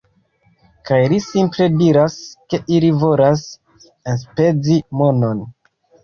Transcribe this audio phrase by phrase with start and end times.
[0.89, 2.15] Kaj li simple diras,
[2.53, 3.43] ke ili volas
[4.15, 5.45] enspezi monon